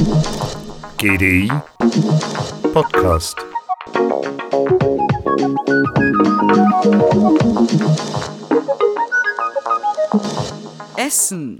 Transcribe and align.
GDI 0.00 1.50
Podcast. 2.72 3.36
Essen. 10.96 11.58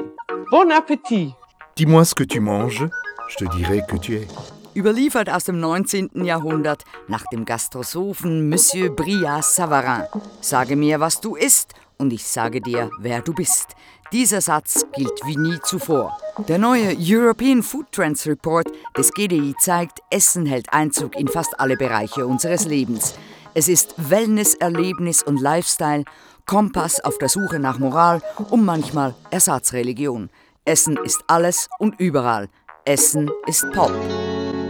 Bon 0.50 0.70
Appetit! 0.70 1.34
Dis-moi 1.76 2.06
ce 2.06 2.14
que 2.14 2.24
tu 2.24 2.40
manges, 2.40 2.88
je 3.29 3.36
te 3.36 3.45
dirai 3.56 3.82
que 3.86 3.98
tu 3.98 4.14
es. 4.14 4.26
Überliefert 4.75 5.29
aus 5.29 5.45
dem 5.45 5.61
19. 5.61 6.25
Jahrhundert 6.25 6.84
nach 7.09 7.25
dem 7.30 7.45
Gastrosophen 7.45 8.48
Monsieur 8.48 8.88
Brillat 8.88 9.45
Savarin. 9.45 10.04
Sage 10.41 10.77
mir, 10.77 10.98
was 10.98 11.20
du 11.20 11.36
isst, 11.36 11.75
und 11.98 12.11
ich 12.14 12.25
sage 12.25 12.62
dir, 12.62 12.91
wer 13.00 13.20
du 13.20 13.34
bist. 13.34 13.77
Dieser 14.12 14.41
Satz 14.41 14.87
gilt 14.92 15.24
wie 15.24 15.37
nie 15.37 15.60
zuvor. 15.62 16.19
Der 16.48 16.59
neue 16.59 16.96
European 16.98 17.62
Food 17.62 17.92
Trends 17.92 18.27
Report 18.27 18.66
des 18.98 19.12
GDI 19.12 19.55
zeigt, 19.60 20.00
Essen 20.10 20.46
hält 20.46 20.73
Einzug 20.73 21.14
in 21.16 21.28
fast 21.28 21.60
alle 21.60 21.77
Bereiche 21.77 22.27
unseres 22.27 22.64
Lebens. 22.64 23.14
Es 23.55 23.69
ist 23.69 23.95
Wellness, 23.96 24.55
Erlebnis 24.55 25.23
und 25.23 25.41
Lifestyle, 25.41 26.05
Kompass 26.45 26.98
auf 26.98 27.19
der 27.19 27.28
Suche 27.28 27.60
nach 27.60 27.78
Moral 27.78 28.20
und 28.50 28.64
manchmal 28.64 29.14
Ersatzreligion. 29.30 30.28
Essen 30.64 30.98
ist 31.05 31.22
alles 31.28 31.69
und 31.78 32.00
überall. 32.00 32.48
Essen 32.84 33.30
ist 33.47 33.70
Pop. 33.70 33.92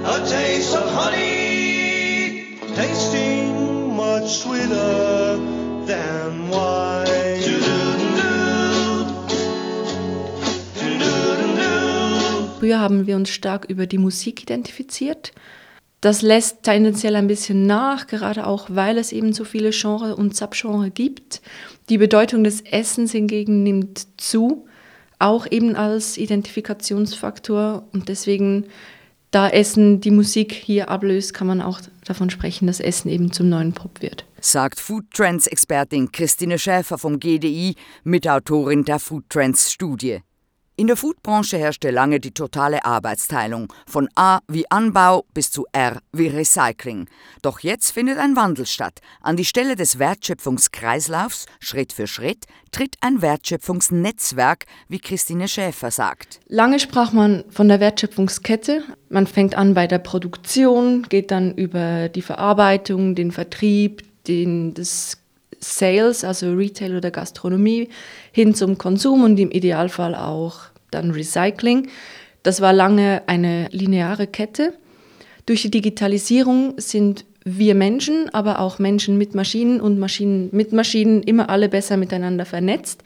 A 0.04 0.18
taste 0.18 0.76
of 0.76 0.84
honey, 0.94 2.58
tasting 2.76 3.96
much 3.96 4.28
sweeter 4.28 5.38
than 5.86 6.50
wine. 6.50 6.89
Früher 12.70 12.78
haben 12.78 13.08
wir 13.08 13.16
uns 13.16 13.30
stark 13.30 13.64
über 13.68 13.88
die 13.88 13.98
Musik 13.98 14.44
identifiziert. 14.44 15.32
Das 16.00 16.22
lässt 16.22 16.62
tendenziell 16.62 17.16
ein 17.16 17.26
bisschen 17.26 17.66
nach, 17.66 18.06
gerade 18.06 18.46
auch 18.46 18.68
weil 18.70 18.96
es 18.96 19.10
eben 19.10 19.32
so 19.32 19.42
viele 19.42 19.70
Genres 19.70 20.14
und 20.14 20.36
Subgenres 20.36 20.92
gibt. 20.94 21.42
Die 21.88 21.98
Bedeutung 21.98 22.44
des 22.44 22.60
Essens 22.60 23.10
hingegen 23.10 23.64
nimmt 23.64 24.06
zu, 24.20 24.68
auch 25.18 25.48
eben 25.50 25.74
als 25.74 26.16
Identifikationsfaktor. 26.16 27.88
Und 27.92 28.08
deswegen, 28.08 28.66
da 29.32 29.48
Essen 29.48 30.00
die 30.00 30.12
Musik 30.12 30.52
hier 30.52 30.90
ablöst, 30.90 31.34
kann 31.34 31.48
man 31.48 31.60
auch 31.60 31.80
davon 32.04 32.30
sprechen, 32.30 32.68
dass 32.68 32.78
Essen 32.78 33.08
eben 33.08 33.32
zum 33.32 33.48
neuen 33.48 33.72
Pop 33.72 34.00
wird. 34.00 34.24
sagt 34.40 34.78
Food 34.78 35.10
Trends 35.12 35.48
Expertin 35.48 36.12
Christine 36.12 36.56
Schäfer 36.56 36.98
vom 36.98 37.18
GDI, 37.18 37.74
Mitautorin 38.04 38.84
der 38.84 39.00
Food 39.00 39.24
Trends 39.28 39.72
Studie. 39.72 40.20
In 40.80 40.86
der 40.86 40.96
Foodbranche 40.96 41.58
herrschte 41.58 41.90
lange 41.90 42.20
die 42.20 42.30
totale 42.30 42.86
Arbeitsteilung, 42.86 43.70
von 43.86 44.08
A 44.14 44.38
wie 44.48 44.64
Anbau 44.70 45.26
bis 45.34 45.50
zu 45.50 45.66
R 45.72 46.00
wie 46.10 46.28
Recycling. 46.28 47.06
Doch 47.42 47.60
jetzt 47.60 47.90
findet 47.90 48.16
ein 48.16 48.34
Wandel 48.34 48.64
statt. 48.64 49.00
An 49.20 49.36
die 49.36 49.44
Stelle 49.44 49.76
des 49.76 49.98
Wertschöpfungskreislaufs, 49.98 51.44
Schritt 51.58 51.92
für 51.92 52.06
Schritt, 52.06 52.46
tritt 52.72 52.94
ein 53.02 53.20
Wertschöpfungsnetzwerk, 53.20 54.64
wie 54.88 55.00
Christine 55.00 55.48
Schäfer 55.48 55.90
sagt. 55.90 56.40
Lange 56.48 56.80
sprach 56.80 57.12
man 57.12 57.44
von 57.50 57.68
der 57.68 57.80
Wertschöpfungskette. 57.80 58.82
Man 59.10 59.26
fängt 59.26 59.56
an 59.56 59.74
bei 59.74 59.86
der 59.86 59.98
Produktion, 59.98 61.02
geht 61.10 61.30
dann 61.30 61.54
über 61.56 62.08
die 62.08 62.22
Verarbeitung, 62.22 63.14
den 63.14 63.32
Vertrieb, 63.32 64.02
den, 64.26 64.72
das 64.72 65.18
Sales, 65.60 66.24
also 66.24 66.54
Retail 66.54 66.96
oder 66.96 67.10
Gastronomie, 67.10 67.90
hin 68.32 68.54
zum 68.54 68.78
Konsum 68.78 69.24
und 69.24 69.38
im 69.38 69.50
Idealfall 69.50 70.14
auch 70.14 70.69
dann 70.90 71.10
Recycling. 71.10 71.88
Das 72.42 72.60
war 72.60 72.72
lange 72.72 73.22
eine 73.26 73.68
lineare 73.70 74.26
Kette. 74.26 74.74
Durch 75.46 75.62
die 75.62 75.70
Digitalisierung 75.70 76.74
sind 76.78 77.24
wir 77.44 77.74
Menschen, 77.74 78.28
aber 78.32 78.60
auch 78.60 78.78
Menschen 78.78 79.18
mit 79.18 79.34
Maschinen 79.34 79.80
und 79.80 79.98
Maschinen 79.98 80.50
mit 80.52 80.72
Maschinen 80.72 81.22
immer 81.22 81.48
alle 81.48 81.68
besser 81.68 81.96
miteinander 81.96 82.44
vernetzt. 82.44 83.02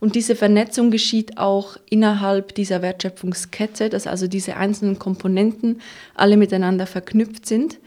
Und 0.00 0.14
diese 0.14 0.34
Vernetzung 0.34 0.90
geschieht 0.90 1.36
auch 1.36 1.76
innerhalb 1.88 2.54
dieser 2.54 2.80
Wertschöpfungskette, 2.80 3.90
dass 3.90 4.06
also 4.06 4.26
diese 4.26 4.56
einzelnen 4.56 4.98
Komponenten 4.98 5.80
alle 6.14 6.38
miteinander 6.38 6.86
verknüpft 6.86 7.46
sind 7.46 7.78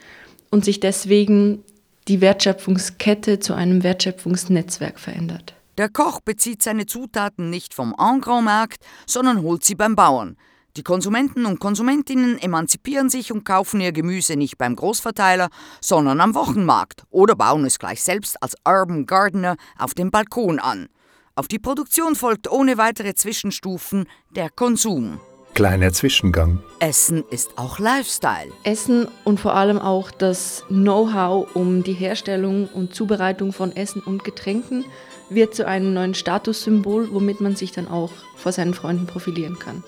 und 0.51 0.63
sich 0.63 0.79
deswegen 0.79 1.63
die 2.07 2.21
Wertschöpfungskette 2.21 3.39
zu 3.39 3.53
einem 3.55 3.83
Wertschöpfungsnetzwerk 3.83 4.99
verändert. 4.99 5.55
Der 5.79 5.89
Koch 5.89 6.19
bezieht 6.21 6.61
seine 6.61 6.85
Zutaten 6.85 7.49
nicht 7.49 7.73
vom 7.73 7.95
Engros-Markt, 7.97 8.83
sondern 9.07 9.41
holt 9.41 9.63
sie 9.63 9.73
beim 9.73 9.95
Bauern. 9.95 10.37
Die 10.77 10.83
Konsumenten 10.83 11.47
und 11.47 11.59
Konsumentinnen 11.59 12.37
emanzipieren 12.37 13.09
sich 13.09 13.31
und 13.31 13.43
kaufen 13.43 13.81
ihr 13.81 13.91
Gemüse 13.91 14.35
nicht 14.35 14.59
beim 14.59 14.75
Großverteiler, 14.75 15.49
sondern 15.81 16.21
am 16.21 16.35
Wochenmarkt 16.35 17.03
oder 17.09 17.35
bauen 17.35 17.65
es 17.65 17.79
gleich 17.79 18.03
selbst 18.03 18.41
als 18.41 18.55
Urban 18.67 19.07
Gardener 19.07 19.55
auf 19.77 19.95
dem 19.95 20.11
Balkon 20.11 20.59
an. 20.59 20.89
Auf 21.35 21.47
die 21.47 21.59
Produktion 21.59 22.15
folgt 22.15 22.51
ohne 22.51 22.77
weitere 22.77 23.15
Zwischenstufen 23.15 24.05
der 24.35 24.51
Konsum. 24.51 25.19
Kleiner 25.55 25.91
Zwischengang. 25.93 26.63
Essen 26.79 27.23
ist 27.29 27.57
auch 27.57 27.77
Lifestyle. 27.77 28.51
Essen 28.63 29.07
und 29.23 29.39
vor 29.39 29.55
allem 29.55 29.77
auch 29.77 30.09
das 30.09 30.63
Know-how 30.67 31.55
um 31.55 31.83
die 31.83 31.93
Herstellung 31.93 32.67
und 32.67 32.95
Zubereitung 32.95 33.53
von 33.53 33.75
Essen 33.75 34.01
und 34.01 34.23
Getränken 34.23 34.85
wird 35.29 35.55
zu 35.55 35.67
einem 35.67 35.93
neuen 35.93 36.13
Statussymbol, 36.13 37.09
womit 37.11 37.41
man 37.41 37.55
sich 37.55 37.71
dann 37.71 37.87
auch 37.87 38.11
vor 38.35 38.51
seinen 38.51 38.73
Freunden 38.73 39.07
profilieren 39.07 39.59
kann. 39.59 39.83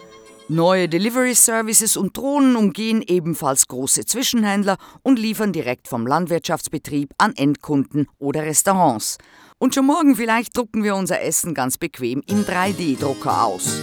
Neue 0.48 0.88
Delivery 0.88 1.34
Services 1.34 1.98
und 1.98 2.16
Drohnen 2.16 2.56
umgehen 2.56 3.02
ebenfalls 3.02 3.68
große 3.68 4.06
Zwischenhändler 4.06 4.78
und 5.02 5.18
liefern 5.18 5.54
direkt 5.54 5.88
vom 5.88 6.06
Landwirtschaftsbetrieb 6.06 7.14
an 7.18 7.34
Endkunden 7.36 8.08
oder 8.20 8.44
Restaurants. 8.44 9.18
Und 9.58 9.74
schon 9.74 9.88
morgen 9.88 10.16
vielleicht 10.16 10.56
drucken 10.56 10.84
wir 10.84 10.96
unser 10.96 11.22
Essen 11.22 11.56
ganz 11.56 11.80
bequem 11.80 12.22
im 12.28 12.44
3D-Drucker 12.44 13.44
aus. 13.44 13.82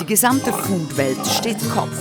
Die 0.00 0.06
gesamte 0.06 0.52
Foodwelt 0.52 1.24
steht 1.24 1.58
Kopf. 1.70 1.96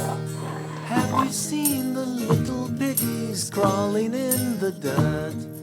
Have 0.90 1.26
you 1.26 1.32
seen 1.32 1.94
the 1.94 2.26
little 2.26 2.68
piggies 2.80 3.52
crawling 3.52 4.14
in 4.14 4.60
the 4.60 4.72
dirt? 4.72 5.59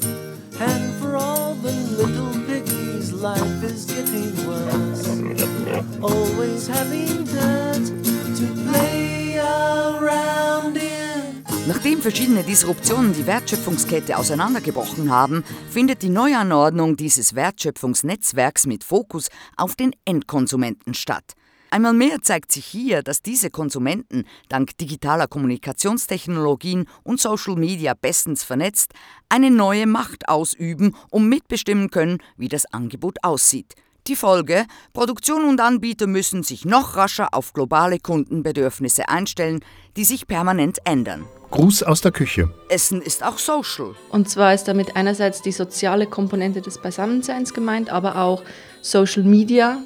Nachdem 11.66 12.00
verschiedene 12.00 12.42
Disruptionen 12.42 13.12
die 13.12 13.26
Wertschöpfungskette 13.26 14.16
auseinandergebrochen 14.16 15.10
haben, 15.10 15.44
findet 15.70 16.02
die 16.02 16.08
Neuanordnung 16.08 16.96
dieses 16.96 17.34
Wertschöpfungsnetzwerks 17.34 18.66
mit 18.66 18.84
Fokus 18.84 19.28
auf 19.56 19.76
den 19.76 19.92
Endkonsumenten 20.04 20.94
statt. 20.94 21.34
Einmal 21.70 21.92
mehr 21.92 22.22
zeigt 22.22 22.52
sich 22.52 22.64
hier, 22.64 23.02
dass 23.02 23.20
diese 23.20 23.50
Konsumenten 23.50 24.24
dank 24.48 24.78
digitaler 24.78 25.26
Kommunikationstechnologien 25.26 26.86
und 27.02 27.20
Social 27.20 27.56
Media 27.56 27.92
bestens 27.94 28.44
vernetzt 28.44 28.92
eine 29.28 29.50
neue 29.50 29.86
Macht 29.86 30.28
ausüben 30.28 30.96
und 31.10 31.28
mitbestimmen 31.28 31.90
können, 31.90 32.18
wie 32.36 32.48
das 32.48 32.64
Angebot 32.72 33.18
aussieht. 33.22 33.74
Die 34.08 34.14
Folge, 34.14 34.66
Produktion 34.92 35.44
und 35.44 35.60
Anbieter 35.60 36.06
müssen 36.06 36.44
sich 36.44 36.64
noch 36.64 36.94
rascher 36.94 37.28
auf 37.32 37.52
globale 37.52 37.98
Kundenbedürfnisse 37.98 39.08
einstellen, 39.08 39.64
die 39.96 40.04
sich 40.04 40.28
permanent 40.28 40.78
ändern. 40.84 41.24
Gruß 41.50 41.82
aus 41.82 42.02
der 42.02 42.12
Küche. 42.12 42.52
Essen 42.68 43.02
ist 43.02 43.24
auch 43.24 43.38
social. 43.38 43.96
Und 44.10 44.30
zwar 44.30 44.54
ist 44.54 44.68
damit 44.68 44.94
einerseits 44.94 45.42
die 45.42 45.50
soziale 45.50 46.06
Komponente 46.06 46.60
des 46.60 46.78
Beisammenseins 46.78 47.52
gemeint, 47.52 47.90
aber 47.90 48.16
auch 48.16 48.44
Social 48.80 49.24
Media. 49.24 49.78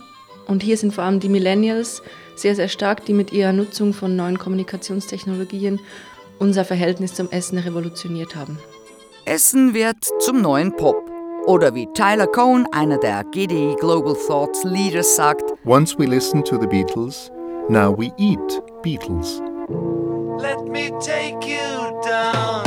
Und 0.47 0.63
hier 0.63 0.77
sind 0.77 0.93
vor 0.93 1.05
allem 1.05 1.21
die 1.21 1.31
Millennials 1.31 2.03
sehr, 2.35 2.55
sehr 2.55 2.69
stark, 2.69 3.07
die 3.07 3.15
mit 3.15 3.33
ihrer 3.33 3.53
Nutzung 3.53 3.95
von 3.95 4.17
neuen 4.17 4.39
Kommunikationstechnologien 4.39 5.81
unser 6.39 6.67
Verhältnis 6.67 7.15
zum 7.15 7.31
Essen 7.31 7.57
revolutioniert 7.57 8.37
haben. 8.37 8.59
Essen 9.25 9.73
wird 9.73 10.09
zum 10.21 10.43
neuen 10.43 10.77
Pop. 10.77 11.10
Oder 11.47 11.75
wie 11.75 11.87
Tyler 11.95 12.27
Cohn, 12.27 12.67
einer 12.73 12.99
der 12.99 13.25
GDI 13.25 13.77
Global 13.81 14.15
Thoughts 14.15 14.63
Leaders, 14.65 15.17
sagt, 15.17 15.53
Once 15.65 15.99
we 15.99 16.07
listened 16.07 16.47
to 16.47 16.59
the 16.59 16.67
Beatles, 16.67 17.31
now 17.69 17.91
we 17.97 18.13
eat 18.19 18.63
Beatles. 18.83 19.41
Let 20.39 20.65
me 20.69 20.91
take 21.01 21.47
you 21.47 22.01
down, 22.03 22.60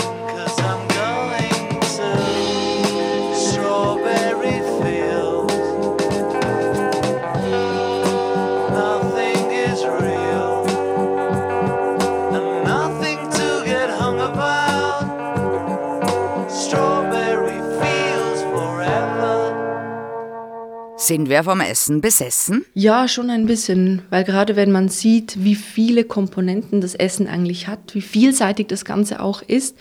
Sind 21.03 21.27
wir 21.27 21.43
vom 21.43 21.59
Essen 21.59 21.99
besessen? 21.99 22.63
Ja, 22.73 23.09
schon 23.09 23.29
ein 23.29 23.45
bisschen, 23.45 24.03
weil 24.09 24.23
gerade 24.23 24.55
wenn 24.55 24.71
man 24.71 24.87
sieht, 24.87 25.43
wie 25.43 25.55
viele 25.55 26.05
Komponenten 26.05 26.79
das 26.79 26.95
Essen 26.95 27.27
eigentlich 27.27 27.67
hat, 27.67 27.93
wie 27.93 27.99
vielseitig 27.99 28.67
das 28.67 28.85
Ganze 28.85 29.21
auch 29.21 29.41
ist, 29.41 29.75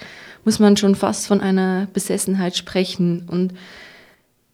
muss 0.45 0.59
man 0.59 0.77
schon 0.77 0.97
fast 0.97 1.29
von 1.29 1.41
einer 1.41 1.87
Besessenheit 1.93 2.57
sprechen. 2.57 3.29
Und 3.31 3.53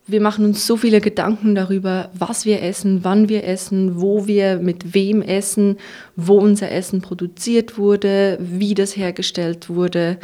wir 0.07 0.21
machen 0.21 0.45
uns 0.45 0.67
so 0.67 0.77
viele 0.77 1.01
Gedanken 1.01 1.55
darüber, 1.55 2.11
was 2.13 2.45
wir 2.45 2.63
essen, 2.63 3.03
wann 3.03 3.31
wir 3.31 3.45
essen, 3.45 3.99
wo 4.03 4.27
wir 4.27 4.59
mit 4.59 4.93
wem 4.93 5.23
essen, 5.23 5.79
wo 6.17 6.39
unser 6.39 6.71
Essen 6.71 7.01
produziert 7.01 7.79
wurde, 7.79 8.37
wie 8.43 8.75
das 8.75 8.95
hergestellt 8.95 9.71
wurde. 9.71 10.19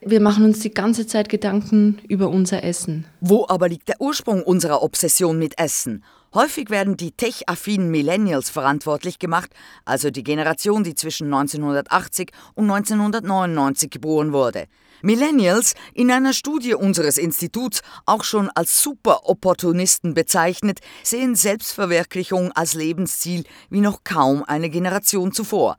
Wir 0.00 0.20
machen 0.20 0.44
uns 0.44 0.60
die 0.60 0.70
ganze 0.70 1.08
Zeit 1.08 1.28
Gedanken 1.28 2.00
über 2.06 2.28
unser 2.28 2.62
Essen. 2.62 3.04
Wo 3.20 3.46
aber 3.48 3.68
liegt 3.68 3.88
der 3.88 4.00
Ursprung 4.00 4.44
unserer 4.44 4.82
Obsession 4.82 5.40
mit 5.40 5.58
Essen? 5.58 6.04
Häufig 6.32 6.70
werden 6.70 6.96
die 6.96 7.10
tech-affinen 7.10 7.90
Millennials 7.90 8.48
verantwortlich 8.48 9.18
gemacht, 9.18 9.50
also 9.84 10.10
die 10.10 10.22
Generation, 10.22 10.84
die 10.84 10.94
zwischen 10.94 11.26
1980 11.26 12.30
und 12.54 12.70
1999 12.70 13.90
geboren 13.90 14.32
wurde. 14.32 14.66
Millennials, 15.02 15.74
in 15.94 16.12
einer 16.12 16.32
Studie 16.32 16.74
unseres 16.74 17.18
Instituts 17.18 17.82
auch 18.06 18.22
schon 18.22 18.50
als 18.50 18.80
Superopportunisten 18.82 20.14
bezeichnet, 20.14 20.78
sehen 21.02 21.34
Selbstverwirklichung 21.34 22.52
als 22.52 22.74
Lebensziel 22.74 23.44
wie 23.68 23.80
noch 23.80 24.04
kaum 24.04 24.44
eine 24.44 24.70
Generation 24.70 25.32
zuvor. 25.32 25.76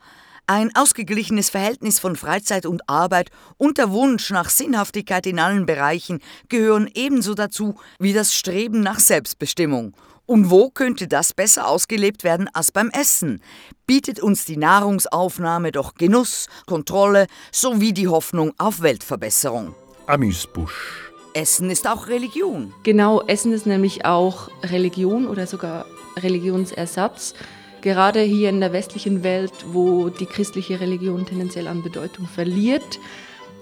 Ein 0.51 0.75
ausgeglichenes 0.75 1.51
Verhältnis 1.51 1.99
von 1.99 2.15
Freizeit 2.15 2.65
und 2.65 2.89
Arbeit 2.89 3.29
und 3.57 3.77
der 3.77 3.91
Wunsch 3.91 4.31
nach 4.31 4.49
Sinnhaftigkeit 4.49 5.27
in 5.27 5.37
allen 5.37 5.67
Bereichen 5.67 6.21
gehören 6.47 6.89
ebenso 6.95 7.35
dazu 7.35 7.75
wie 7.99 8.13
das 8.13 8.33
Streben 8.33 8.79
nach 8.79 8.99
Selbstbestimmung. 8.99 9.95
Und 10.25 10.49
wo 10.49 10.71
könnte 10.71 11.07
das 11.07 11.35
besser 11.35 11.67
ausgelebt 11.67 12.23
werden 12.23 12.49
als 12.51 12.71
beim 12.71 12.89
Essen? 12.89 13.43
Bietet 13.85 14.21
uns 14.21 14.45
die 14.45 14.57
Nahrungsaufnahme 14.57 15.71
doch 15.71 15.93
Genuss, 15.93 16.47
Kontrolle 16.65 17.27
sowie 17.51 17.93
die 17.93 18.07
Hoffnung 18.07 18.51
auf 18.57 18.81
Weltverbesserung. 18.81 19.75
Amüsbusch. 20.07 21.11
Essen 21.35 21.69
ist 21.69 21.87
auch 21.87 22.07
Religion. 22.07 22.73
Genau, 22.81 23.21
Essen 23.21 23.53
ist 23.53 23.67
nämlich 23.67 24.03
auch 24.03 24.49
Religion 24.63 25.27
oder 25.27 25.45
sogar 25.45 25.85
Religionsersatz. 26.17 27.35
Gerade 27.81 28.21
hier 28.21 28.49
in 28.49 28.59
der 28.59 28.73
westlichen 28.73 29.23
Welt, 29.23 29.53
wo 29.71 30.09
die 30.09 30.25
christliche 30.25 30.79
Religion 30.79 31.25
tendenziell 31.25 31.67
an 31.67 31.81
Bedeutung 31.81 32.27
verliert, 32.27 32.99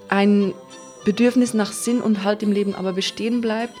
ein 0.08 0.54
Bedürfnis 1.04 1.54
nach 1.54 1.72
Sinn 1.72 2.00
und 2.00 2.24
Halt 2.24 2.42
im 2.42 2.52
Leben 2.52 2.74
aber 2.74 2.92
bestehen 2.92 3.40
bleibt, 3.40 3.74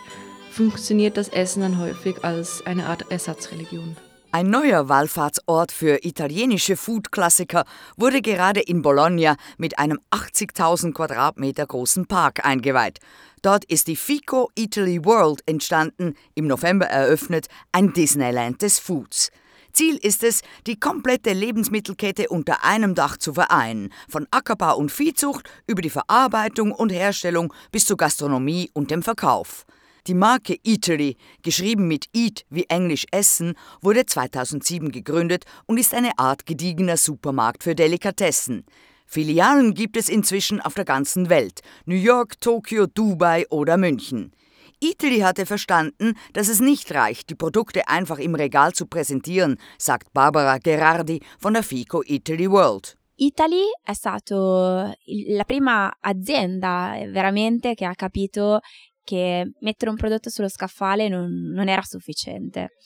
funktioniert 0.50 1.16
das 1.16 1.28
Essen 1.28 1.62
dann 1.62 1.78
häufig 1.78 2.24
als 2.24 2.64
eine 2.64 2.86
Art 2.86 3.10
Ersatzreligion. 3.10 3.96
Ein 4.30 4.50
neuer 4.50 4.88
Wallfahrtsort 4.88 5.72
für 5.72 6.04
italienische 6.04 6.76
Food-Klassiker 6.76 7.64
wurde 7.96 8.20
gerade 8.20 8.60
in 8.60 8.82
Bologna 8.82 9.36
mit 9.56 9.78
einem 9.78 9.98
80.000 10.10 10.92
Quadratmeter 10.92 11.66
großen 11.66 12.06
Park 12.06 12.44
eingeweiht. 12.44 12.98
Dort 13.40 13.64
ist 13.64 13.88
die 13.88 13.96
FICO 13.96 14.50
Italy 14.54 15.02
World 15.04 15.42
entstanden, 15.46 16.14
im 16.34 16.46
November 16.46 16.86
eröffnet, 16.86 17.46
ein 17.72 17.94
Disneyland 17.94 18.60
des 18.60 18.78
Foods. 18.78 19.32
Ziel 19.78 19.96
ist 20.02 20.24
es, 20.24 20.40
die 20.66 20.80
komplette 20.80 21.32
Lebensmittelkette 21.32 22.30
unter 22.30 22.64
einem 22.64 22.96
Dach 22.96 23.16
zu 23.16 23.32
vereinen, 23.32 23.92
von 24.08 24.26
Ackerbau 24.32 24.76
und 24.76 24.90
Viehzucht 24.90 25.48
über 25.68 25.82
die 25.82 25.88
Verarbeitung 25.88 26.72
und 26.72 26.90
Herstellung 26.90 27.54
bis 27.70 27.84
zur 27.84 27.96
Gastronomie 27.96 28.70
und 28.72 28.90
dem 28.90 29.04
Verkauf. 29.04 29.66
Die 30.08 30.14
Marke 30.14 30.56
Eatery, 30.64 31.16
geschrieben 31.44 31.86
mit 31.86 32.06
Eat 32.12 32.44
wie 32.50 32.64
Englisch 32.64 33.06
Essen, 33.12 33.54
wurde 33.80 34.04
2007 34.04 34.90
gegründet 34.90 35.44
und 35.66 35.78
ist 35.78 35.94
eine 35.94 36.18
Art 36.18 36.44
gediegener 36.44 36.96
Supermarkt 36.96 37.62
für 37.62 37.76
Delikatessen. 37.76 38.64
Filialen 39.06 39.74
gibt 39.74 39.96
es 39.96 40.08
inzwischen 40.08 40.60
auf 40.60 40.74
der 40.74 40.86
ganzen 40.86 41.28
Welt: 41.28 41.60
New 41.84 41.94
York, 41.94 42.40
Tokio, 42.40 42.88
Dubai 42.88 43.46
oder 43.48 43.76
München. 43.76 44.32
Eataly 44.80 45.20
hatte 45.20 45.44
verstanden, 45.44 46.14
dass 46.32 46.48
es 46.48 46.60
nicht 46.60 46.92
reicht, 46.94 47.30
die 47.30 47.34
Produkte 47.34 47.88
einfach 47.88 48.18
im 48.18 48.34
Regal 48.34 48.72
zu 48.72 48.86
präsentieren, 48.86 49.58
sagt 49.76 50.12
Barbara 50.12 50.58
Gerardi 50.58 51.20
von 51.38 51.54
der 51.54 51.64
FICO 51.64 52.02
Italy 52.06 52.48
World. 52.48 52.96
Italy 53.16 53.64
è 53.82 53.92
stato 53.94 54.94
la 55.28 55.44
prima 55.44 55.92
azienda 56.00 56.94
veramente 57.10 57.74
che 57.74 57.84
ha 57.84 57.94
capito 57.94 58.60
che 59.02 59.52
mettere 59.60 59.90
un 59.90 59.96
prodotto 59.96 60.30
sullo 60.30 60.48
scaffale 60.48 61.08
non, 61.08 61.28
non 61.52 61.68
era 61.68 61.82
sufficiente. 61.82 62.76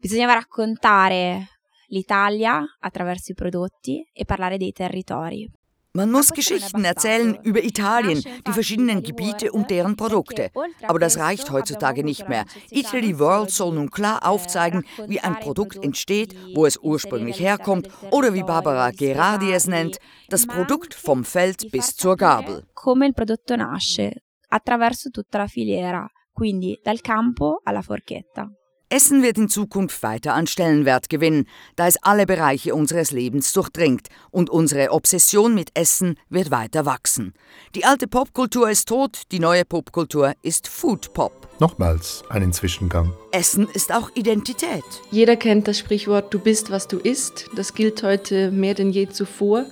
Bisognava 0.00 0.32
raccontare 0.32 1.46
l'Italia 1.88 2.64
attraverso 2.80 3.30
i 3.30 3.34
prodotti 3.36 4.02
e 4.12 4.24
parlare 4.24 4.56
dei 4.56 4.72
territori. 4.72 5.48
Man 5.96 6.10
muss 6.12 6.34
Geschichten 6.34 6.84
erzählen 6.84 7.38
über 7.42 7.64
Italien, 7.64 8.22
die 8.46 8.52
verschiedenen 8.52 9.02
Gebiete 9.02 9.50
und 9.50 9.70
deren 9.70 9.96
Produkte. 9.96 10.50
Aber 10.86 10.98
das 10.98 11.16
reicht 11.18 11.50
heutzutage 11.50 12.04
nicht 12.04 12.28
mehr. 12.28 12.44
Italy 12.70 13.18
World 13.18 13.50
soll 13.50 13.74
nun 13.74 13.90
klar 13.90 14.26
aufzeigen, 14.26 14.84
wie 15.06 15.20
ein 15.20 15.40
Produkt 15.40 15.82
entsteht, 15.82 16.36
wo 16.54 16.66
es 16.66 16.76
ursprünglich 16.76 17.40
herkommt 17.40 17.88
oder 18.10 18.34
wie 18.34 18.42
Barbara 18.42 18.90
Gerardi 18.90 19.50
es 19.52 19.68
nennt, 19.68 19.96
das 20.28 20.46
Produkt 20.46 20.92
vom 20.92 21.24
Feld 21.24 21.70
bis 21.72 21.96
zur 21.96 22.16
Gabel. 22.16 22.64
Come 22.74 23.06
il 23.06 23.14
prodotto 23.14 23.56
nasce, 23.56 24.22
attraverso 24.50 25.08
tutta 25.08 25.38
la 25.38 25.46
filiera, 25.46 26.06
quindi 26.30 26.78
dal 26.84 27.00
campo 27.00 27.60
alla 27.64 27.80
forchetta. 27.80 28.50
Essen 28.88 29.24
wird 29.24 29.36
in 29.36 29.48
Zukunft 29.48 30.04
weiter 30.04 30.34
an 30.34 30.46
Stellenwert 30.46 31.08
gewinnen, 31.08 31.48
da 31.74 31.88
es 31.88 32.00
alle 32.04 32.24
Bereiche 32.24 32.72
unseres 32.72 33.10
Lebens 33.10 33.52
durchdringt 33.52 34.06
und 34.30 34.48
unsere 34.48 34.92
Obsession 34.92 35.56
mit 35.56 35.70
Essen 35.74 36.16
wird 36.28 36.52
weiter 36.52 36.86
wachsen. 36.86 37.34
Die 37.74 37.84
alte 37.84 38.06
Popkultur 38.06 38.70
ist 38.70 38.86
tot, 38.86 39.22
die 39.32 39.40
neue 39.40 39.64
Popkultur 39.64 40.34
ist 40.42 40.68
Food 40.68 41.12
Pop. 41.14 41.48
Nochmals 41.58 42.22
einen 42.28 42.52
Zwischengang. 42.52 43.12
Essen 43.32 43.66
ist 43.74 43.92
auch 43.92 44.10
Identität. 44.14 44.84
Jeder 45.10 45.34
kennt 45.34 45.66
das 45.66 45.80
Sprichwort 45.80 46.32
Du 46.32 46.38
bist, 46.38 46.70
was 46.70 46.86
du 46.86 46.98
isst. 46.98 47.50
Das 47.56 47.74
gilt 47.74 48.04
heute 48.04 48.52
mehr 48.52 48.74
denn 48.74 48.90
je 48.90 49.08
zuvor. 49.08 49.64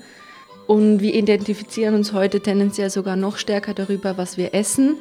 Und 0.67 0.99
wir 0.99 1.15
identifizieren 1.15 1.95
uns 1.95 2.13
heute 2.13 2.41
tendenziell 2.41 2.91
sogar 2.91 3.15
noch 3.15 3.37
stärker 3.37 3.75
darüber, 3.75 4.19
was 4.19 4.37
wir 4.37 4.55
essen 4.55 4.97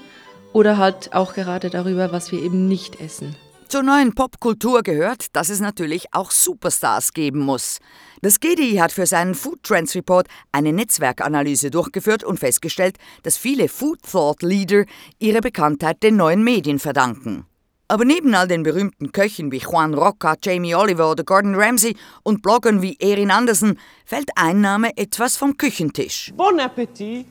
oder 0.51 0.77
halt 0.77 1.13
auch 1.15 1.33
gerade 1.33 1.71
darüber, 1.71 2.11
was 2.11 2.31
wir 2.31 2.43
eben 2.43 2.67
nicht 2.67 3.01
essen. 3.01 3.35
Zur 3.73 3.81
neuen 3.81 4.13
Popkultur 4.13 4.83
gehört, 4.83 5.35
dass 5.35 5.49
es 5.49 5.59
natürlich 5.59 6.13
auch 6.13 6.29
Superstars 6.29 7.11
geben 7.11 7.39
muss. 7.39 7.79
Das 8.21 8.39
GDI 8.39 8.75
hat 8.75 8.91
für 8.91 9.07
seinen 9.07 9.33
Food 9.33 9.63
Trends 9.63 9.95
Report 9.95 10.27
eine 10.51 10.71
Netzwerkanalyse 10.71 11.71
durchgeführt 11.71 12.23
und 12.23 12.39
festgestellt, 12.39 12.97
dass 13.23 13.35
viele 13.35 13.67
Food 13.67 13.97
Thought 14.03 14.43
Leader 14.43 14.85
ihre 15.17 15.41
Bekanntheit 15.41 16.03
den 16.03 16.17
neuen 16.17 16.43
Medien 16.43 16.77
verdanken. 16.77 17.47
Aber 17.87 18.05
neben 18.05 18.35
all 18.35 18.47
den 18.47 18.61
berühmten 18.61 19.11
Köchen 19.11 19.51
wie 19.51 19.57
Juan 19.57 19.95
Roca, 19.95 20.35
Jamie 20.39 20.75
Oliver 20.75 21.09
oder 21.09 21.23
Gordon 21.23 21.55
Ramsay 21.55 21.95
und 22.21 22.43
Bloggern 22.43 22.83
wie 22.83 22.95
Erin 22.99 23.31
Anderson 23.31 23.79
fällt 24.05 24.29
ein 24.35 24.61
Name 24.61 24.95
etwas 24.97 25.35
vom 25.35 25.57
Küchentisch. 25.57 26.31
Bon 26.35 26.59
appetit. 26.59 27.25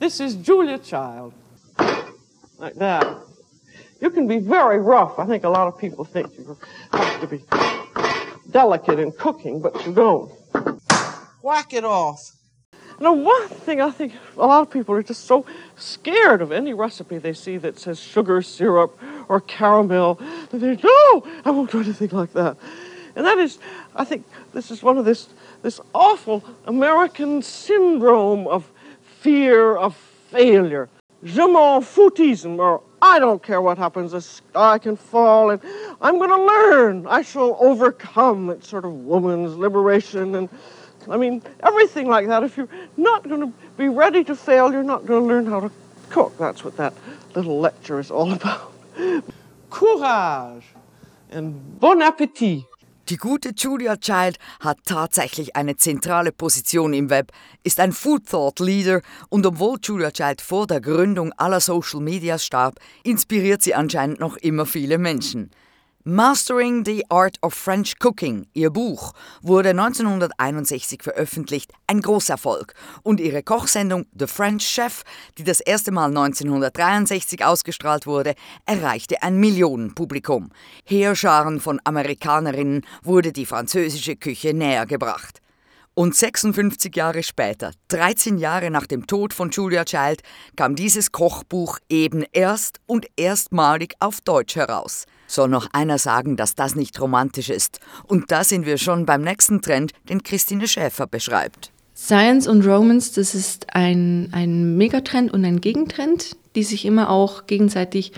This 0.00 0.18
is 0.18 0.36
Julia 0.42 0.78
Child. 0.78 1.32
Like 2.58 2.76
that. 2.80 3.33
You 4.04 4.10
can 4.10 4.28
be 4.28 4.38
very 4.38 4.80
rough. 4.80 5.18
I 5.18 5.24
think 5.24 5.44
a 5.44 5.48
lot 5.48 5.66
of 5.66 5.78
people 5.78 6.04
think 6.04 6.36
you 6.36 6.58
have 6.92 7.20
to 7.22 7.26
be 7.26 7.42
delicate 8.50 8.98
in 8.98 9.12
cooking, 9.12 9.62
but 9.62 9.86
you 9.86 9.94
don't. 9.94 10.30
Whack 11.40 11.72
it 11.72 11.86
off. 11.86 12.20
Now, 13.00 13.14
one 13.14 13.48
thing 13.48 13.80
I 13.80 13.90
think 13.90 14.12
a 14.36 14.46
lot 14.46 14.60
of 14.60 14.70
people 14.70 14.94
are 14.94 15.02
just 15.02 15.24
so 15.24 15.46
scared 15.76 16.42
of 16.42 16.52
any 16.52 16.74
recipe 16.74 17.16
they 17.16 17.32
see 17.32 17.56
that 17.56 17.78
says 17.78 17.98
sugar 17.98 18.42
syrup 18.42 19.00
or 19.30 19.40
caramel 19.40 20.16
that 20.50 20.58
they 20.58 20.76
no, 20.76 21.26
I 21.46 21.50
won't 21.50 21.70
do 21.70 21.80
anything 21.80 22.10
like 22.10 22.34
that. 22.34 22.58
And 23.16 23.24
that 23.24 23.38
is, 23.38 23.58
I 23.96 24.04
think, 24.04 24.26
this 24.52 24.70
is 24.70 24.82
one 24.82 24.98
of 24.98 25.06
this 25.06 25.28
this 25.62 25.80
awful 25.94 26.44
American 26.66 27.40
syndrome 27.40 28.46
of 28.48 28.70
fear 29.22 29.74
of 29.74 29.96
failure. 30.30 30.90
Je 31.24 31.40
m'en 31.40 31.80
foutisme, 31.80 32.58
or 32.58 32.82
I 33.04 33.18
don't 33.18 33.42
care 33.42 33.60
what 33.60 33.76
happens, 33.76 34.12
sky 34.24 34.78
can 34.78 34.96
fall, 34.96 35.50
and 35.50 35.60
I'm 36.00 36.16
going 36.16 36.30
to 36.30 36.42
learn. 36.42 37.06
I 37.06 37.20
shall 37.20 37.58
overcome. 37.60 38.48
It's 38.48 38.66
sort 38.66 38.86
of 38.86 38.92
woman's 38.92 39.56
liberation, 39.56 40.34
and 40.34 40.48
I 41.10 41.18
mean, 41.18 41.42
everything 41.62 42.08
like 42.08 42.28
that. 42.28 42.42
If 42.44 42.56
you're 42.56 42.74
not 42.96 43.28
going 43.28 43.42
to 43.42 43.52
be 43.76 43.88
ready 43.88 44.24
to 44.24 44.34
fail, 44.34 44.72
you're 44.72 44.82
not 44.82 45.04
going 45.04 45.20
to 45.20 45.28
learn 45.28 45.44
how 45.44 45.60
to 45.60 45.70
cook. 46.08 46.38
That's 46.38 46.64
what 46.64 46.78
that 46.78 46.94
little 47.34 47.60
lecture 47.60 48.00
is 48.00 48.10
all 48.10 48.32
about. 48.38 48.72
Courage 49.68 50.64
and 51.28 51.78
bon 51.78 52.00
appetit. 52.00 52.64
Die 53.10 53.18
gute 53.18 53.50
Julia 53.54 53.98
Child 53.98 54.38
hat 54.60 54.78
tatsächlich 54.86 55.56
eine 55.56 55.76
zentrale 55.76 56.32
Position 56.32 56.94
im 56.94 57.10
Web, 57.10 57.32
ist 57.62 57.78
ein 57.78 57.92
Food 57.92 58.30
Thought 58.30 58.60
Leader 58.60 59.02
und 59.28 59.44
obwohl 59.44 59.76
Julia 59.82 60.10
Child 60.10 60.40
vor 60.40 60.66
der 60.66 60.80
Gründung 60.80 61.30
aller 61.34 61.60
Social 61.60 62.00
Medias 62.00 62.46
starb, 62.46 62.80
inspiriert 63.02 63.62
sie 63.62 63.74
anscheinend 63.74 64.20
noch 64.20 64.38
immer 64.38 64.64
viele 64.64 64.96
Menschen. 64.96 65.50
Mastering 66.06 66.84
the 66.84 67.02
Art 67.08 67.38
of 67.40 67.54
French 67.54 67.94
Cooking, 67.98 68.46
ihr 68.52 68.68
Buch, 68.68 69.14
wurde 69.40 69.70
1961 69.70 71.02
veröffentlicht, 71.02 71.72
ein 71.86 72.02
Großerfolg. 72.02 72.74
Und 73.02 73.20
ihre 73.20 73.42
Kochsendung 73.42 74.04
The 74.14 74.26
French 74.26 74.68
Chef, 74.68 75.02
die 75.38 75.44
das 75.44 75.60
erste 75.60 75.92
Mal 75.92 76.08
1963 76.08 77.42
ausgestrahlt 77.42 78.06
wurde, 78.06 78.34
erreichte 78.66 79.22
ein 79.22 79.40
Millionenpublikum. 79.40 80.50
Heerscharen 80.84 81.58
von 81.58 81.80
Amerikanerinnen 81.84 82.84
wurde 83.02 83.32
die 83.32 83.46
französische 83.46 84.16
Küche 84.16 84.52
näher 84.52 84.84
gebracht. 84.84 85.40
Und 85.96 86.16
56 86.16 86.96
Jahre 86.96 87.22
später, 87.22 87.70
13 87.86 88.38
Jahre 88.38 88.68
nach 88.72 88.86
dem 88.86 89.06
Tod 89.06 89.32
von 89.32 89.50
Julia 89.50 89.84
Child, 89.84 90.22
kam 90.56 90.74
dieses 90.74 91.12
Kochbuch 91.12 91.78
eben 91.88 92.24
erst 92.32 92.80
und 92.86 93.06
erstmalig 93.16 93.94
auf 94.00 94.20
Deutsch 94.20 94.56
heraus. 94.56 95.06
Soll 95.28 95.48
noch 95.48 95.68
einer 95.72 95.98
sagen, 95.98 96.36
dass 96.36 96.56
das 96.56 96.74
nicht 96.74 97.00
romantisch 97.00 97.48
ist? 97.48 97.78
Und 98.08 98.32
da 98.32 98.42
sind 98.42 98.66
wir 98.66 98.76
schon 98.76 99.06
beim 99.06 99.22
nächsten 99.22 99.62
Trend, 99.62 99.92
den 100.08 100.24
Christine 100.24 100.66
Schäfer 100.66 101.06
beschreibt. 101.06 101.70
Science 101.94 102.48
und 102.48 102.66
Romance, 102.66 103.12
das 103.14 103.36
ist 103.36 103.72
ein, 103.72 104.30
ein 104.32 104.76
Megatrend 104.76 105.32
und 105.32 105.44
ein 105.44 105.60
Gegentrend, 105.60 106.36
die 106.56 106.64
sich 106.64 106.86
immer 106.86 107.08
auch 107.08 107.46
gegenseitig 107.46 108.10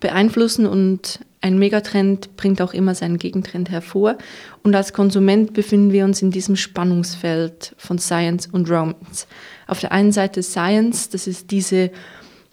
beeinflussen 0.00 0.66
und 0.66 1.20
ein 1.42 1.58
Megatrend 1.58 2.36
bringt 2.36 2.60
auch 2.60 2.74
immer 2.74 2.94
seinen 2.94 3.16
Gegentrend 3.16 3.70
hervor. 3.70 4.18
Und 4.62 4.74
als 4.74 4.92
Konsument 4.92 5.54
befinden 5.54 5.92
wir 5.92 6.04
uns 6.04 6.20
in 6.20 6.30
diesem 6.30 6.56
Spannungsfeld 6.56 7.74
von 7.78 7.98
Science 7.98 8.46
und 8.46 8.70
Romance. 8.70 9.26
Auf 9.66 9.80
der 9.80 9.92
einen 9.92 10.12
Seite 10.12 10.42
Science, 10.42 11.08
das 11.08 11.26
ist 11.26 11.50
diese 11.50 11.90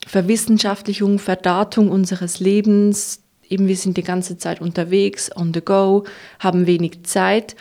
Verwissenschaftlichung, 0.05 1.19
Verdatung 1.19 1.91
unseres 1.91 2.39
Lebens, 2.39 3.23
eben 3.49 3.67
wir 3.67 3.75
sind 3.75 3.97
die 3.97 4.03
ganze 4.03 4.37
Zeit 4.37 4.61
unterwegs, 4.61 5.35
on 5.35 5.53
the 5.53 5.61
go, 5.61 6.05
haben 6.39 6.65
wenig 6.65 7.03
Zeit. 7.03 7.57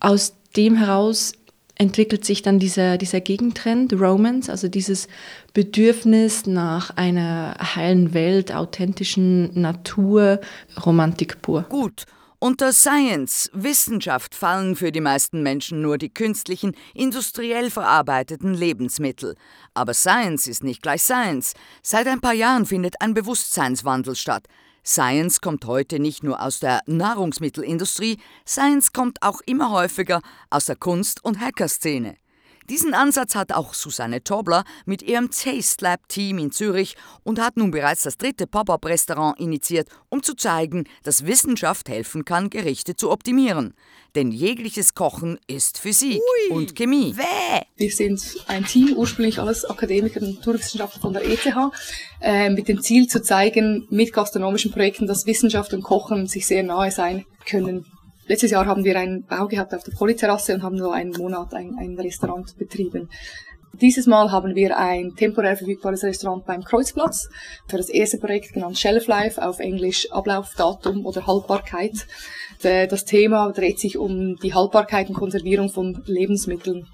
Aus 0.00 0.34
dem 0.56 0.76
heraus 0.76 1.32
entwickelt 1.76 2.24
sich 2.24 2.42
dann 2.42 2.58
dieser, 2.58 2.98
dieser 2.98 3.20
Gegentrend, 3.20 3.92
Romance, 3.92 4.50
also 4.50 4.68
dieses 4.68 5.08
Bedürfnis 5.52 6.46
nach 6.46 6.90
einer 6.96 7.56
heilen 7.76 8.14
Welt, 8.14 8.52
authentischen 8.52 9.58
Natur, 9.60 10.40
Romantik 10.84 11.42
pur. 11.42 11.62
Gut. 11.68 12.04
Unter 12.38 12.74
Science, 12.74 13.50
Wissenschaft 13.54 14.34
fallen 14.34 14.76
für 14.76 14.92
die 14.92 15.00
meisten 15.00 15.42
Menschen 15.42 15.80
nur 15.80 15.96
die 15.96 16.12
künstlichen, 16.12 16.76
industriell 16.92 17.70
verarbeiteten 17.70 18.52
Lebensmittel. 18.52 19.36
Aber 19.72 19.94
Science 19.94 20.46
ist 20.46 20.62
nicht 20.62 20.82
gleich 20.82 21.02
Science. 21.02 21.54
Seit 21.82 22.06
ein 22.06 22.20
paar 22.20 22.34
Jahren 22.34 22.66
findet 22.66 23.00
ein 23.00 23.14
Bewusstseinswandel 23.14 24.16
statt. 24.16 24.48
Science 24.86 25.40
kommt 25.40 25.64
heute 25.64 25.98
nicht 25.98 26.22
nur 26.22 26.40
aus 26.40 26.60
der 26.60 26.80
Nahrungsmittelindustrie, 26.86 28.18
Science 28.46 28.92
kommt 28.92 29.20
auch 29.20 29.40
immer 29.44 29.72
häufiger 29.72 30.22
aus 30.48 30.66
der 30.66 30.76
Kunst- 30.76 31.24
und 31.24 31.40
Hackerszene. 31.40 32.16
Diesen 32.68 32.94
Ansatz 32.94 33.36
hat 33.36 33.52
auch 33.52 33.74
Susanne 33.74 34.24
Tobler 34.24 34.64
mit 34.86 35.00
ihrem 35.00 35.30
Taste 35.30 35.84
Lab 35.84 36.08
Team 36.08 36.38
in 36.38 36.50
Zürich 36.50 36.96
und 37.22 37.40
hat 37.40 37.56
nun 37.56 37.70
bereits 37.70 38.02
das 38.02 38.18
dritte 38.18 38.48
Pop-up-Restaurant 38.48 39.38
initiiert, 39.38 39.88
um 40.08 40.22
zu 40.22 40.34
zeigen, 40.34 40.84
dass 41.04 41.26
Wissenschaft 41.26 41.88
helfen 41.88 42.24
kann, 42.24 42.50
Gerichte 42.50 42.96
zu 42.96 43.12
optimieren. 43.12 43.74
Denn 44.16 44.32
jegliches 44.32 44.94
Kochen 44.94 45.38
ist 45.46 45.78
Physik 45.78 46.20
Ui, 46.50 46.56
und 46.56 46.74
Chemie. 46.74 47.16
Wäh. 47.16 47.62
Wir 47.76 47.90
sind 47.92 48.20
ein 48.48 48.64
Team, 48.64 48.94
ursprünglich 48.96 49.38
alles 49.38 49.64
Akademiker 49.64 50.20
und 50.20 50.36
Naturwissenschaftler 50.36 51.00
von 51.00 51.12
der 51.12 51.24
ETH, 51.24 51.46
äh, 52.20 52.50
mit 52.50 52.66
dem 52.66 52.80
Ziel 52.82 53.06
zu 53.06 53.22
zeigen, 53.22 53.86
mit 53.90 54.12
gastronomischen 54.12 54.72
Projekten, 54.72 55.06
dass 55.06 55.26
Wissenschaft 55.26 55.72
und 55.72 55.82
Kochen 55.82 56.26
sich 56.26 56.46
sehr 56.46 56.64
nahe 56.64 56.90
sein 56.90 57.26
können. 57.48 57.86
Letztes 58.26 58.50
Jahr 58.50 58.66
haben 58.66 58.84
wir 58.84 58.98
einen 58.98 59.24
Bau 59.24 59.46
gehabt 59.46 59.74
auf 59.74 59.84
der 59.84 59.92
Polyterrasse 59.92 60.54
und 60.54 60.62
haben 60.62 60.76
nur 60.76 60.92
einen 60.92 61.12
Monat 61.12 61.54
ein, 61.54 61.76
ein 61.78 61.98
Restaurant 61.98 62.56
betrieben. 62.58 63.08
Dieses 63.80 64.06
Mal 64.06 64.32
haben 64.32 64.54
wir 64.54 64.78
ein 64.78 65.14
temporär 65.16 65.56
verfügbares 65.56 66.02
Restaurant 66.02 66.46
beim 66.46 66.64
Kreuzplatz 66.64 67.28
für 67.68 67.76
das 67.76 67.90
erste 67.90 68.18
Projekt 68.18 68.54
genannt 68.54 68.78
Shelf 68.78 69.06
Life, 69.06 69.44
auf 69.44 69.60
Englisch 69.60 70.10
Ablaufdatum 70.10 71.04
oder 71.04 71.26
Haltbarkeit. 71.26 72.06
Das 72.62 73.04
Thema 73.04 73.52
dreht 73.52 73.78
sich 73.78 73.98
um 73.98 74.36
die 74.36 74.54
Haltbarkeit 74.54 75.10
und 75.10 75.14
Konservierung 75.14 75.68
von 75.68 76.02
Lebensmitteln. 76.06 76.86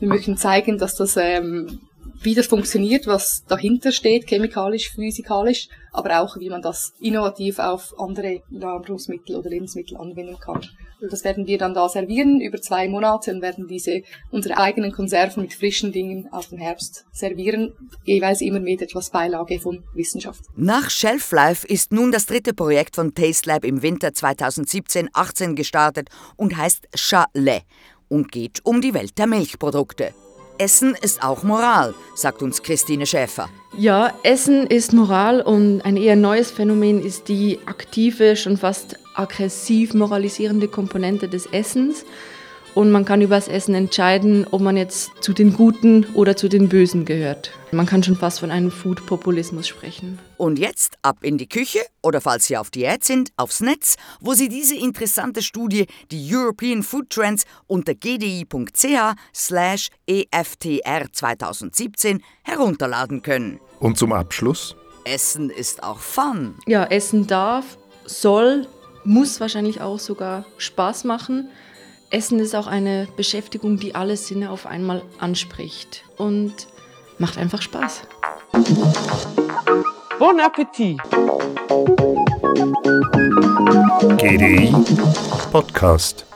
Wir 0.00 0.08
möchten 0.08 0.36
zeigen, 0.36 0.76
dass 0.76 0.94
das 0.96 1.16
ähm, 1.16 1.80
wie 2.20 2.34
das 2.34 2.46
funktioniert, 2.46 3.06
was 3.06 3.44
dahinter 3.46 3.92
steht, 3.92 4.28
chemikalisch, 4.28 4.90
physikalisch, 4.90 5.68
aber 5.92 6.20
auch 6.20 6.38
wie 6.38 6.50
man 6.50 6.62
das 6.62 6.92
innovativ 7.00 7.58
auf 7.58 7.94
andere 7.98 8.42
Nahrungsmittel 8.50 9.36
oder 9.36 9.50
Lebensmittel 9.50 9.96
anwenden 9.96 10.38
kann. 10.38 10.60
Das 11.00 11.22
werden 11.22 11.46
wir 11.46 11.58
dann 11.58 11.74
da 11.74 11.88
servieren 11.88 12.40
über 12.40 12.60
zwei 12.60 12.88
Monate 12.88 13.32
und 13.32 13.40
werden 13.40 13.68
diese 13.68 14.02
unsere 14.32 14.58
eigenen 14.58 14.90
Konserven 14.90 15.42
mit 15.42 15.54
frischen 15.54 15.92
Dingen 15.92 16.28
aus 16.32 16.48
dem 16.48 16.58
Herbst 16.58 17.04
servieren, 17.12 17.72
jeweils 18.04 18.40
immer 18.40 18.58
mit 18.58 18.82
etwas 18.82 19.10
Beilage 19.10 19.60
von 19.60 19.84
Wissenschaft. 19.94 20.42
Nach 20.56 20.90
Shelf 20.90 21.30
Life 21.30 21.66
ist 21.66 21.92
nun 21.92 22.10
das 22.10 22.26
dritte 22.26 22.52
Projekt 22.52 22.96
von 22.96 23.14
Taste 23.14 23.48
Lab 23.48 23.64
im 23.64 23.82
Winter 23.82 24.08
2017-18 24.08 25.54
gestartet 25.54 26.08
und 26.36 26.56
heißt 26.56 26.88
Chalet 26.96 27.62
und 28.08 28.32
geht 28.32 28.64
um 28.64 28.80
die 28.80 28.94
Welt 28.94 29.18
der 29.18 29.28
Milchprodukte. 29.28 30.12
Essen 30.58 30.96
ist 31.00 31.22
auch 31.22 31.44
Moral, 31.44 31.94
sagt 32.14 32.42
uns 32.42 32.62
Christine 32.62 33.06
Schäfer. 33.06 33.48
Ja, 33.76 34.12
Essen 34.24 34.66
ist 34.66 34.92
Moral 34.92 35.40
und 35.40 35.82
ein 35.82 35.96
eher 35.96 36.16
neues 36.16 36.50
Phänomen 36.50 37.00
ist 37.00 37.28
die 37.28 37.60
aktive, 37.66 38.34
schon 38.34 38.56
fast 38.56 38.98
aggressiv 39.14 39.94
moralisierende 39.94 40.66
Komponente 40.66 41.28
des 41.28 41.46
Essens 41.46 42.04
und 42.78 42.92
man 42.92 43.04
kann 43.04 43.20
über 43.22 43.34
das 43.34 43.48
Essen 43.48 43.74
entscheiden, 43.74 44.46
ob 44.52 44.60
man 44.60 44.76
jetzt 44.76 45.10
zu 45.20 45.32
den 45.32 45.52
Guten 45.52 46.06
oder 46.14 46.36
zu 46.36 46.48
den 46.48 46.68
Bösen 46.68 47.04
gehört. 47.04 47.50
Man 47.72 47.86
kann 47.86 48.04
schon 48.04 48.14
fast 48.14 48.38
von 48.38 48.52
einem 48.52 48.70
Food-Populismus 48.70 49.66
sprechen. 49.66 50.20
Und 50.36 50.60
jetzt 50.60 50.94
ab 51.02 51.16
in 51.22 51.38
die 51.38 51.48
Küche 51.48 51.80
oder 52.04 52.20
falls 52.20 52.46
Sie 52.46 52.56
auf 52.56 52.70
Diät 52.70 53.02
sind, 53.02 53.32
aufs 53.36 53.58
Netz, 53.58 53.96
wo 54.20 54.34
Sie 54.34 54.48
diese 54.48 54.76
interessante 54.76 55.42
Studie, 55.42 55.86
die 56.12 56.32
European 56.32 56.84
Food 56.84 57.10
Trends, 57.10 57.46
unter 57.66 57.96
gdi.ch 57.96 58.46
slash 59.34 59.88
EFTR 60.06 61.12
2017 61.12 62.22
herunterladen 62.44 63.22
können. 63.22 63.58
Und 63.80 63.98
zum 63.98 64.12
Abschluss? 64.12 64.76
Essen 65.02 65.50
ist 65.50 65.82
auch 65.82 65.98
Fun. 65.98 66.54
Ja, 66.68 66.84
Essen 66.84 67.26
darf, 67.26 67.76
soll, 68.06 68.68
muss 69.02 69.40
wahrscheinlich 69.40 69.80
auch 69.80 69.98
sogar 69.98 70.46
Spaß 70.58 71.02
machen. 71.02 71.48
Essen 72.10 72.38
ist 72.40 72.54
auch 72.54 72.66
eine 72.66 73.06
Beschäftigung, 73.16 73.78
die 73.78 73.94
alle 73.94 74.16
Sinne 74.16 74.50
auf 74.50 74.64
einmal 74.66 75.02
anspricht 75.18 76.04
und 76.16 76.54
macht 77.18 77.36
einfach 77.36 77.60
Spaß. 77.60 78.02
Bon 80.18 80.40
Appetit! 80.40 80.98
GDI 84.16 84.72
Podcast 85.52 86.27